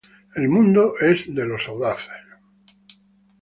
[0.35, 2.23] El mundo es de los audaces.